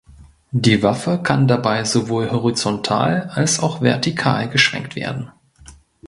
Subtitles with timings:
[0.55, 5.31] Die Waffe kann dabei sowohl horizontal als auch vertikal geschwenkt werden.